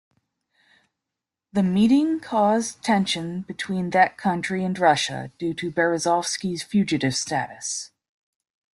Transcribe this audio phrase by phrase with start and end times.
[1.53, 7.91] The meeting caused tension between that country and Russia due to Berezovsky's fugitive status.